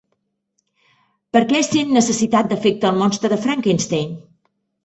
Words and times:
Per 1.37 1.43
què 1.51 1.61
sent 1.67 1.93
necessitat 1.97 2.51
d'afecte 2.55 2.91
el 2.93 2.99
monstre 3.03 3.33
de 3.35 3.41
Frankenstein? 3.47 4.21